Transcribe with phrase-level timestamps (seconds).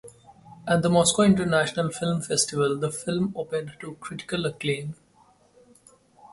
[0.67, 4.95] At the Moscow International Film Festival the film opened to critical acclaim.